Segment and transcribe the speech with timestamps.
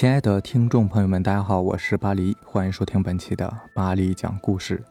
[0.00, 4.82] 亲爱的听众朋友们，大家好，我是巴黎，欢迎收听本期的巴黎讲故事。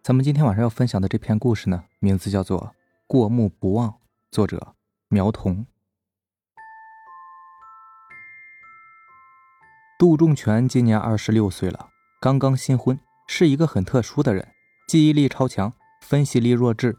[0.00, 2.60] 咱们今天晚上要分享的这篇故事呢，名字叫做
[3.08, 3.88] 《过目不忘》，
[4.30, 4.74] 作者
[5.08, 5.66] 苗童。
[9.98, 11.88] 杜仲全今年二十六岁了，
[12.20, 12.96] 刚刚新婚，
[13.26, 14.46] 是一个很特殊的人，
[14.86, 16.96] 记忆力超强，分析力弱智，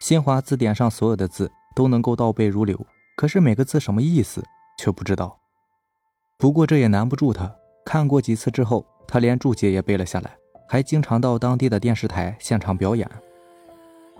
[0.00, 2.86] 新华字典上所有的字都能够倒背如流，
[3.18, 4.42] 可是每个字什么意思
[4.78, 5.38] 却不知道。
[6.38, 7.52] 不过这也难不住他。
[7.84, 10.30] 看过几次之后，他连注解也背了下来，
[10.68, 13.10] 还经常到当地的电视台现场表演。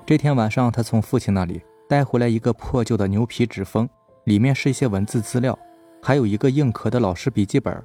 [0.05, 3.89] 这天晚上，他从父亲那里带回来一个破旧的牛皮纸封，
[4.25, 5.57] 里面是一些文字资料，
[6.03, 7.81] 还有一个硬壳的老师笔记本。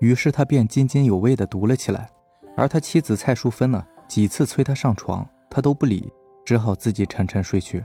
[0.00, 2.08] 于是他便津津有味地读了起来。
[2.56, 6.10] 而他妻子蔡淑芬呢，几次催他上床，他都不理，
[6.44, 7.84] 只好自己沉沉睡去。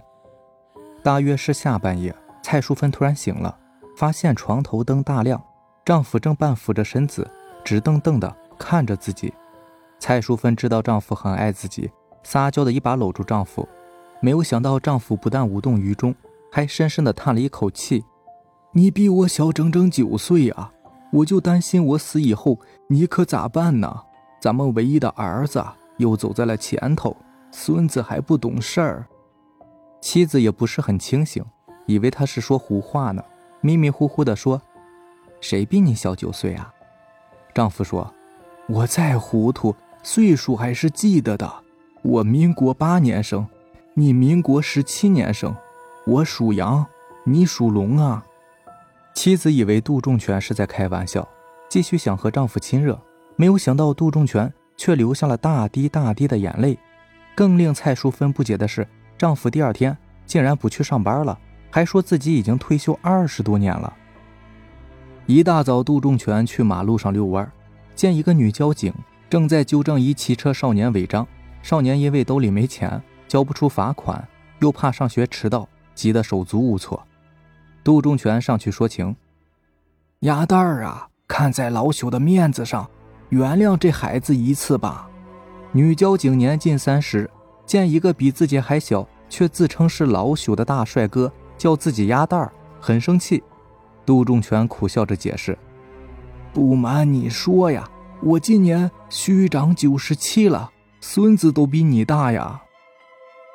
[1.03, 3.57] 大约是下半夜，蔡淑芬突然醒了，
[3.97, 5.43] 发现床头灯大亮。
[5.85, 7.27] 丈夫正半俯着身子，
[7.63, 9.33] 直瞪瞪的看着自己。
[9.99, 11.89] 蔡淑芬知道丈夫很爱自己，
[12.23, 13.67] 撒娇的一把搂住丈夫。
[14.21, 16.13] 没有想到，丈夫不但无动于衷，
[16.51, 18.03] 还深深的叹了一口气
[18.71, 20.71] ：“你比我小整整九岁啊！
[21.11, 24.03] 我就担心我死以后你可咋办呢？
[24.39, 25.63] 咱们唯一的儿子
[25.97, 27.15] 又走在了前头，
[27.51, 29.05] 孙子还不懂事儿。”
[30.01, 31.43] 妻子也不是很清醒，
[31.87, 33.23] 以为他是说胡话呢，
[33.59, 34.61] 迷迷糊糊的说。
[35.41, 36.73] 谁比你小九岁啊？
[37.53, 38.13] 丈夫说
[38.67, 41.51] ：“我再糊涂，岁数还是记得的。
[42.01, 43.47] 我民国八年生，
[43.93, 45.55] 你民国十七年生，
[46.05, 46.85] 我属羊，
[47.23, 48.25] 你属龙啊。”
[49.15, 51.27] 妻子以为杜仲全是在开玩笑，
[51.67, 52.97] 继续想和丈夫亲热，
[53.35, 56.77] 没有想到杜仲全却流下了大滴大滴的眼泪。
[57.35, 58.87] 更令蔡淑芬不解的是，
[59.17, 61.37] 丈夫第二天竟然不去上班了，
[61.69, 63.93] 还说自己已经退休二十多年了。
[65.29, 67.47] 一大早，杜仲全去马路上遛弯，
[67.93, 68.91] 见一个女交警
[69.29, 71.27] 正在纠正一骑车少年违章。
[71.61, 74.27] 少年因为兜里没钱，交不出罚款，
[74.57, 77.05] 又怕上学迟到，急得手足无措。
[77.83, 79.15] 杜仲全上去说情
[80.21, 82.89] ：“鸭蛋儿啊，看在老朽的面子上，
[83.29, 85.07] 原谅这孩子一次吧。”
[85.71, 87.29] 女交警年近三十，
[87.67, 92.51] 见一个比自己还小却自称是老朽的大帅哥叫自己鸭蛋儿，
[92.81, 93.43] 很生气。
[94.09, 95.55] 杜仲全苦笑着解释
[96.51, 97.87] ：“不瞒你说呀，
[98.23, 102.59] 我今年虚长九十七了，孙子都比你大呀。”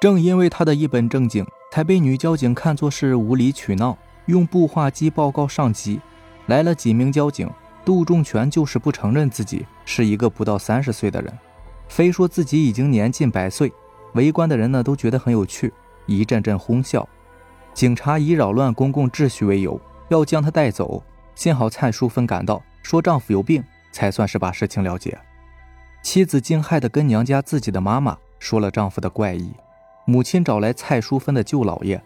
[0.00, 6.00] 正因为他的一本正经，才被女交警看作是无理取闹，用步话机报告上级。
[6.46, 7.50] 来了几名交警，
[7.84, 11.36] 杜仲全就是不承认自己是一个不到三十岁的人，
[11.88, 13.72] 非说自己已经年近百岁。
[14.12, 15.72] 围观的人呢都觉得很有趣，
[16.06, 17.08] 一阵阵哄笑。
[17.72, 19.80] 警察以扰乱公共秩序为由。
[20.08, 21.02] 要将他带走，
[21.34, 25.16] 幸好蔡淑芬赶到，说丈夫有病，才算是把事情了结。
[26.02, 29.50] 妻子惊骇地跟娘家自己的妈妈说了丈夫的怪异。
[30.06, 31.98] 母亲找来蔡淑芬的舅姥爷，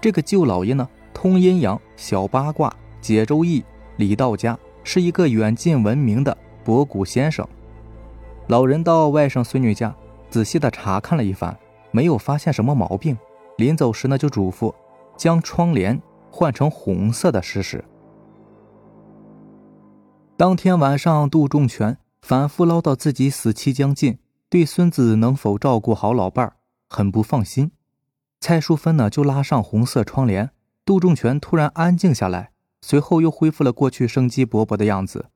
[0.00, 3.62] 这个舅姥爷呢，通阴阳、小八卦、解周易、
[3.96, 6.34] 理道家，是一个远近闻名的
[6.64, 7.46] 博古先生。
[8.46, 9.94] 老人到外甥孙女家，
[10.30, 11.54] 仔细地查看了一番，
[11.90, 13.16] 没有发现什么毛病。
[13.58, 14.74] 临走时呢，就嘱咐
[15.14, 16.00] 将窗帘。
[16.32, 17.84] 换成红色的试试。
[20.36, 26.56] 当天晚上，杜仲全反复唠叨自己死期将近，对孙子能否照顾好老伴儿
[26.88, 27.70] 很不放心。
[28.40, 30.50] 蔡淑芬呢，就拉上红色窗帘。
[30.84, 32.50] 杜仲全突然安静下来，
[32.80, 35.26] 随后又恢复了过去生机勃勃的样子，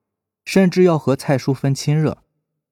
[0.43, 2.17] 甚至要和蔡淑芬亲热。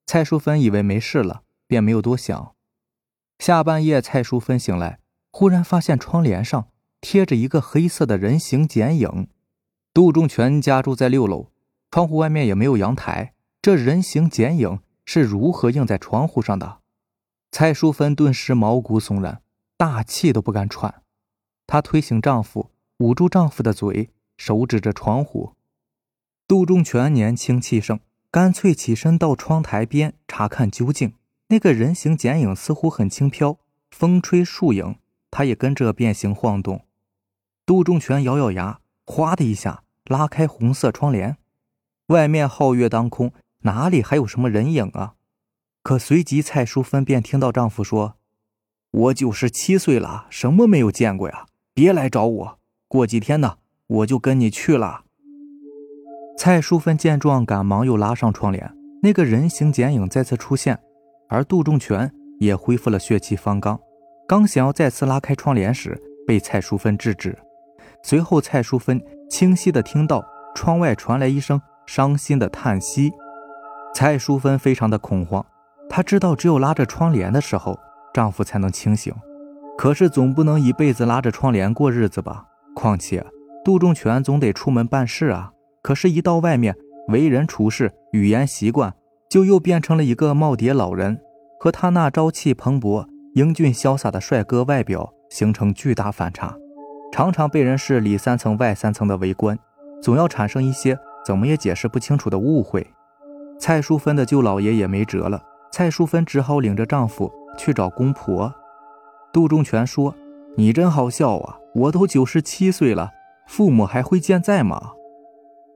[0.05, 2.53] 蔡淑芬以为没事了，便没有多想。
[3.39, 4.99] 下半夜，蔡淑芬醒来，
[5.31, 6.67] 忽然发现窗帘上。
[7.07, 9.27] 贴着一个黑色的人形剪影，
[9.93, 11.51] 杜仲全家住在六楼，
[11.91, 16.79] 窗户外面也没有阳台，这人形剪影是如何映在窗户上的？
[17.51, 19.43] 蔡淑芬顿时毛骨悚然，
[19.77, 21.03] 大气都不敢喘。
[21.67, 25.53] 她推醒丈夫，捂住丈夫的嘴，手指着窗户。
[26.47, 27.99] 杜仲全年轻气盛，
[28.31, 31.13] 干脆起身到窗台边查看究竟。
[31.49, 33.59] 那个人形剪影似乎很轻飘，
[33.91, 34.95] 风吹树影，
[35.29, 36.83] 他也跟着变形晃动。
[37.65, 41.37] 杜仲全咬咬牙，哗的一下拉开红色窗帘，
[42.07, 43.31] 外面皓月当空，
[43.61, 45.15] 哪里还有什么人影啊？
[45.81, 48.17] 可随即蔡淑芬便听到丈夫说
[48.91, 51.47] ：“我九十七岁了，什么没有见过呀？
[51.73, 53.57] 别来找我，过几天呢，
[53.87, 55.05] 我就跟你去了。”
[56.37, 58.71] 蔡淑芬见状，赶忙又拉上窗帘，
[59.01, 60.79] 那个人形剪影再次出现，
[61.29, 63.79] 而杜仲全也恢复了血气方刚，
[64.27, 67.35] 刚想要再次拉开窗帘时，被蔡淑芬制止。
[68.07, 70.23] 随后，蔡淑芬清晰地听到
[70.53, 73.11] 窗外传来一声伤心的叹息。
[73.95, 75.43] 蔡淑芬非常的恐慌，
[75.89, 77.75] 她知道只有拉着窗帘的时候，
[78.13, 79.11] 丈夫才能清醒。
[79.75, 82.45] 可是总不能一辈子拉着窗帘过日子吧？
[82.75, 83.25] 况且
[83.63, 85.51] 杜仲全总得出门办事啊。
[85.81, 86.75] 可是，一到外面，
[87.07, 88.93] 为人处事、语言习惯，
[89.27, 91.19] 就又变成了一个耄耋老人，
[91.59, 96.55] 和他那朝气蓬勃、英俊潇洒的帅哥外表形成巨大反差，
[97.15, 99.57] 常常被人是里三层外三层的围观，
[100.01, 102.85] 总要产生一些怎么也解释不清楚的误会。
[103.57, 105.41] 蔡淑芬的舅老爷也没辙了，
[105.71, 108.53] 蔡淑芬只好领着丈夫去找公婆。
[109.31, 110.13] 杜仲全说
[110.59, 111.57] ：“你真好笑啊！
[111.75, 113.11] 我都九十七岁了，
[113.47, 114.91] 父母还会健在吗？”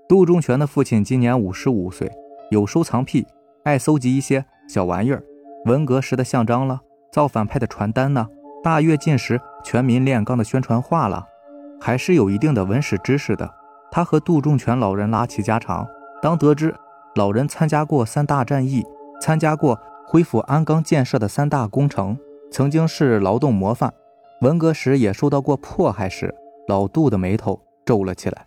[0.10, 2.12] 杜仲全的父亲今年五十五岁，
[2.52, 3.26] 有收藏癖，
[3.64, 5.24] 爱搜集一些小玩意儿，
[5.64, 6.82] 文革时的像章了，
[7.14, 8.28] 造反派的传单呢，
[8.62, 11.26] 大跃进时全民炼钢的宣传画了，
[11.80, 13.50] 还是有一定的文史知识的。
[13.92, 15.88] 他和杜仲全老人拉起家常，
[16.22, 16.76] 当得知
[17.16, 18.86] 老人参加过三大战役，
[19.20, 22.18] 参加过恢复鞍钢建设的三大工程。
[22.52, 23.94] 曾经是劳动模范，
[24.42, 26.34] 文革时也受到过迫害时，
[26.68, 28.46] 老杜的眉头皱了起来，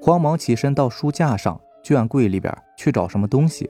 [0.00, 3.68] 慌忙起身到书架上卷柜里边去找什么东西，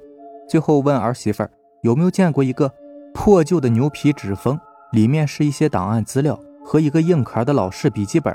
[0.49, 1.47] 最后问儿媳妇
[1.83, 2.71] 有没有见过一个
[3.15, 4.59] 破旧的牛皮纸封，
[4.93, 8.35] 里面是一些档案资料和一个硬壳的老式笔记本。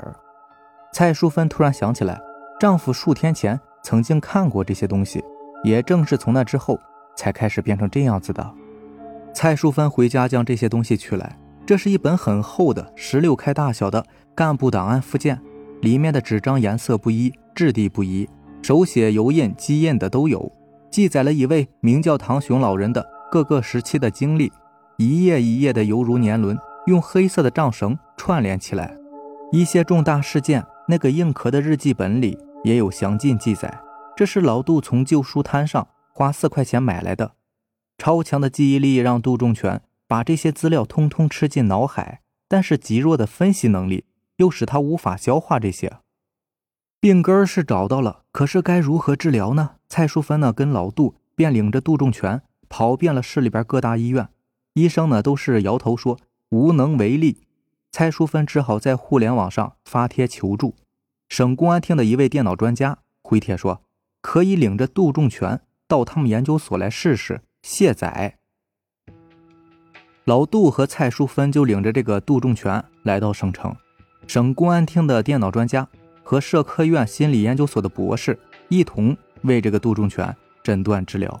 [0.98, 2.18] 蔡淑芬突然想起来，
[2.58, 5.22] 丈夫数天前曾经看过这些东西，
[5.62, 6.80] 也正是从那之后
[7.14, 8.54] 才开始变成这样子的。
[9.34, 14.02] 蔡淑芬回家将这些东西取来，这是一本很厚的十六开大小的
[14.34, 15.38] 干部档案附件，
[15.82, 18.26] 里面的纸张颜色不一，质地不一，
[18.62, 20.50] 手写、油印、机印的都有，
[20.90, 24.50] 记载了一位名叫唐雄老人的各个时期的经历，
[24.96, 26.56] 一页一页的犹如年轮，
[26.86, 28.96] 用黑色的账绳串联起来。
[29.52, 33.82] 一些重大事件，那个硬壳的日记本里也有详尽记载。
[34.16, 37.32] 这是老杜从旧书摊上花四块钱买来的。
[37.98, 44.04] 超强的记忆力让杜仲全把这些资料通通吃进脑海，但是极弱的分析能力
[44.36, 45.98] 又使他无法消化这些。
[47.00, 49.76] 病根是找到了，可是该如何治疗呢？
[49.88, 54.28] 蔡淑芬呢，跟老杜便领着杜仲全跑遍了市里边各大医院，
[54.74, 56.18] 医生呢都是摇头说
[56.50, 57.45] 无能为力。
[57.98, 60.74] 蔡淑芬只好在互联网上发帖求助。
[61.30, 63.80] 省公安厅的一位电脑专家回帖说，
[64.20, 67.40] 可以领着杜仲全到他们研究所来试试。
[67.62, 68.36] 卸载。
[70.24, 73.74] 老杜和蔡淑芬就领着这个杜仲全来到省城，
[74.26, 75.88] 省公安厅的电脑专家
[76.22, 78.38] 和社科院心理研究所的博士
[78.68, 81.40] 一同为这个杜仲全诊断治疗。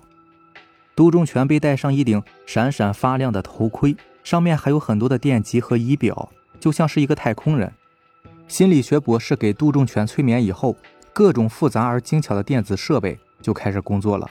[0.94, 3.94] 杜仲全被戴上一顶闪闪发亮的头盔，
[4.24, 6.32] 上面还有很多的电极和仪表，
[6.66, 7.72] 就像是一个太空人。
[8.48, 10.76] 心理学博士给杜仲全催眠以后，
[11.12, 14.28] 各种复杂而精巧的电子设备就开始工作了。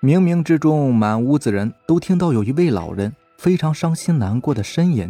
[0.00, 5.06] 冥冥之中，满屋子人都听到有一位老人非常伤心难过的呻吟。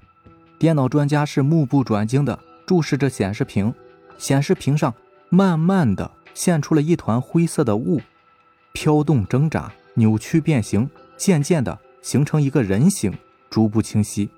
[0.59, 2.37] 电脑专家是目不转睛的
[2.67, 3.73] 注视着显示屏，
[4.19, 4.93] 显示屏上
[5.29, 8.01] 慢慢的现出了一团灰色的雾，
[8.73, 13.17] 飘动挣扎，扭曲变形，渐渐的形成一个人形，
[13.49, 14.29] 逐步清晰。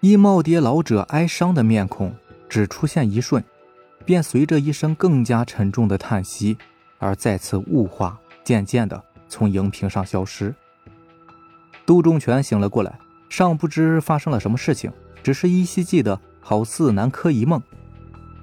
[0.00, 2.14] 一耄耋老者哀伤的面孔
[2.48, 3.42] 只出现一瞬，
[4.04, 6.56] 便随着一声更加沉重的叹息
[6.98, 9.02] 而再次雾化，渐渐的。
[9.28, 10.54] 从荧屏上消失。
[11.84, 12.96] 杜仲全醒了过来，
[13.28, 17.60] 尚不知发生了什么事情，只是依稀记得好似南柯一梦。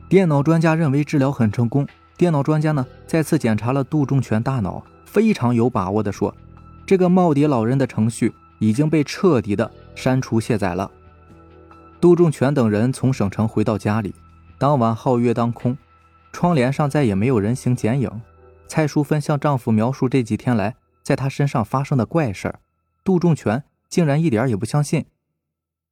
[0.10, 1.88] 电脑专家认为治疗很成功。
[2.18, 6.36] 电脑专家呢，再次检查了杜仲全大脑，非常有把握地说
[6.86, 10.92] ：“这个耄耋老人的程序已经被彻底的删除卸载了。”
[12.03, 14.13] 杜仲全等人从省城回到家里，
[14.57, 15.77] 当晚皓月当空，
[16.33, 18.12] 窗帘上再也没有人形剪影。
[18.67, 22.60] 蔡淑芬向丈夫描述这几天来在她身上发生的怪事儿，
[23.05, 25.05] 杜仲全竟然一点也不相信。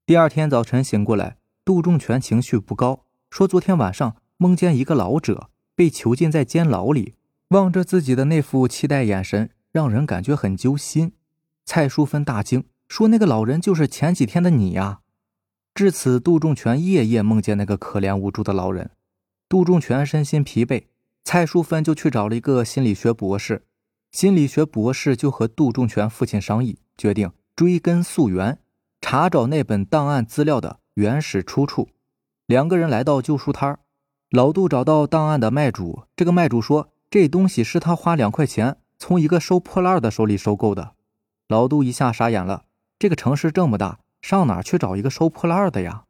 [0.06, 7.16] 第二天早晨醒过来，杜仲全情绪不高，说昨天晚上梦见一个老者被囚禁在监牢里，
[7.52, 11.14] 望着自己的那副期待眼神，让人感觉很揪心。
[11.64, 15.00] 蔡淑芬大惊，说那个老人就是前几天的你呀。
[15.74, 18.92] 至此，杜仲全夜夜梦见那个可怜无助的老人。
[19.48, 20.84] 杜仲全身心疲惫。
[21.24, 23.64] 蔡淑芬就去找了一个心理学博士，
[24.12, 28.58] 心理学博士就和杜仲全父亲商议，决定追根溯源，
[29.02, 31.90] 查找那本档案资料的原始出处。
[32.48, 33.78] 两个人来到旧书摊
[34.32, 40.96] 老杜找到档案的卖主，这个卖主说这东西是他花两块钱从一个收破烂的手里收购的。
[41.48, 42.64] 老杜一下傻眼了，
[42.98, 46.04] 这个城市这么大，上哪去找一个收破烂的呀？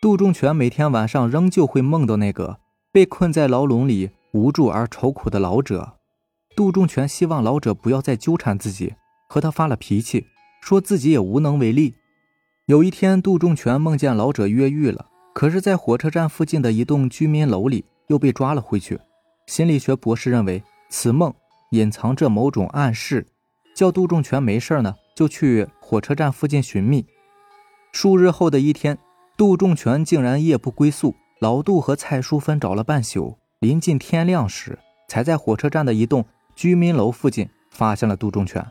[0.00, 2.60] 杜仲全每天晚上仍旧会梦到那个
[2.92, 4.10] 被困在牢笼里。
[4.32, 5.94] 无助而愁苦的老者，
[6.54, 8.94] 杜仲全希望老者不要再纠缠自己，
[9.26, 10.26] 和他发了脾气，
[10.60, 11.94] 说自己也无能为力。
[12.66, 19.00] 有一天，杜仲全梦见老者越狱了，可是，在火车站附近的一栋居民楼里又被抓了回去。
[19.46, 21.32] 心理学博士认为，此梦
[21.70, 23.26] 隐藏着某种暗示，
[23.74, 27.06] 叫杜仲全没事呢，就去火车站附近寻觅。
[28.00, 28.96] 数日后的一天，
[29.36, 34.78] 杜仲全竟然夜不归宿，老杜和蔡淑芬找了半宿，临近天亮时，
[35.08, 36.24] 才在火车站的一栋
[36.54, 38.64] 居民楼附近发现了杜仲全。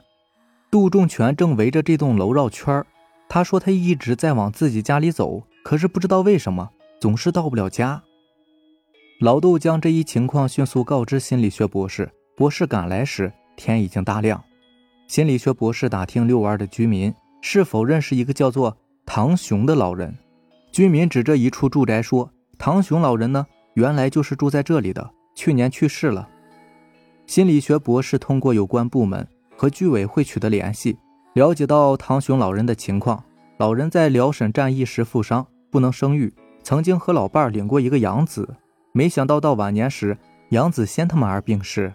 [0.72, 2.82] 杜仲全正围着这栋楼绕圈。
[3.28, 6.70] 他说他一直在往自己家里走，可是不知道为什么
[7.02, 8.02] 总是到不了家。
[9.20, 14.42] 老杜将这一情况迅速告知心理学博士，博士赶来时天已经大亮。
[15.06, 18.78] 心理学博士打听遛弯的居民是否认识一个叫做
[19.18, 20.16] 唐雄的老人，
[20.72, 26.30] 居民指着一处住宅说：“唐雄老人呢，原来就是住在这里的，去年去世了。”
[27.26, 30.96] 心理学博士通过有关部门和居委会取得联系。
[31.34, 33.24] 了解到唐雄老人的情况，
[33.58, 36.32] 老人在辽沈战役时负伤，不能生育，
[36.62, 38.48] 曾经和老伴领过一个养子，
[38.92, 40.16] 没想到到晚年时，
[40.50, 41.92] 养子先他妈而病逝，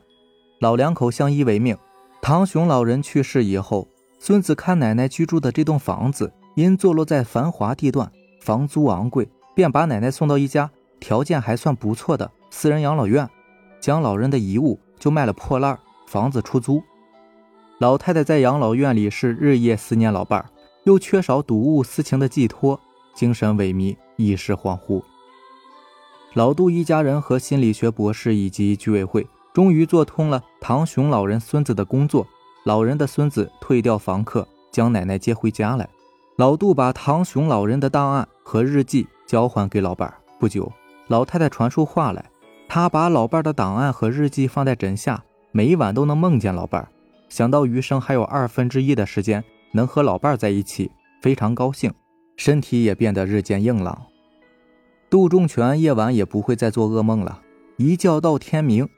[0.59, 1.79] 老两口相依为命。
[2.21, 3.87] 唐雄老人去世以后，
[4.19, 13.29] 孙子看奶奶居住的这栋房子，因坐落在繁华地段，房租昂贵，便把奶奶送到一家条件还算不错的私人养老院，
[13.81, 16.83] 将老人的遗物就卖了破烂，房子出租。
[17.79, 20.47] 老太太在养老院里是日夜思念老伴儿，
[20.85, 22.79] 又缺少睹物思情的寄托，
[23.15, 25.03] 精神萎靡，意识恍惚。
[26.35, 32.27] 老杜一家人和心理学博士以及居委会终于做通了唐雄老人孙子的工作。
[32.65, 35.89] 老人的孙子退掉房客，将奶奶接回家来。
[36.37, 40.15] 老杜把唐雄老人的档案和日记交还给老伴儿。
[40.39, 40.73] 不久，
[41.09, 42.25] 老太太传出话来，
[42.67, 46.89] 她把老伴儿的档案和日记放在枕下，每一晚都能梦见老伴儿。
[47.29, 51.93] 想到余生还有二分之一的时间能和老伴在一起，非常高兴，
[52.39, 54.07] 身体也变得日渐硬朗。
[55.11, 57.43] 杜仲全夜晚也不会再做噩梦了，
[57.77, 58.89] 一觉到天明。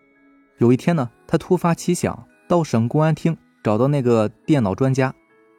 [0.59, 5.13] 有一天呢，他突发奇想，到省公安厅找到那个电脑专家，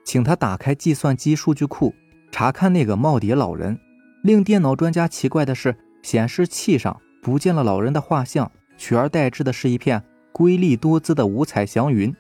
[0.05, 1.93] 请他打开计算机数据库
[2.31, 3.77] 查看那个耄耋老人。
[4.23, 12.15] 令电脑专家奇怪的是，显示器上不见了老人的画像，取而代之的是一片瑰丽多姿的五彩祥云。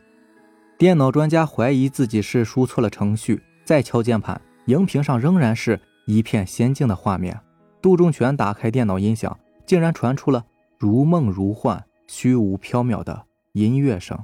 [0.77, 7.39] 电脑专家怀疑自己是输错了程序，再敲键盘，荧屏上仍然是一片仙境的画面。
[7.81, 10.45] 杜仲全打开电脑音响，竟然传出了
[10.77, 14.19] 如梦如幻、虚无缥缈的音乐声。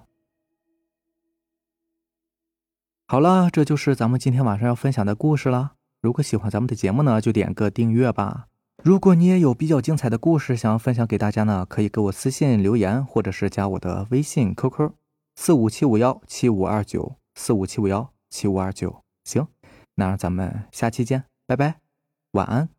[3.12, 5.74] 好了，这就是咱们今天晚上要分享的故事了。
[6.02, 8.48] 如果喜欢咱们的节目呢，就点个订阅吧。
[8.86, 14.92] 如果你也有比较精彩的故事想要分享给大家呢，可以给我私信留言，或者是加我的微信 QQ。
[15.36, 19.46] 四五七五幺七五二九，四五七五幺七五二九，行，
[19.96, 21.80] 那咱们下期见，拜拜，
[22.32, 22.70] 晚安。